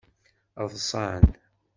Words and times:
Ḍsan. 0.71 1.23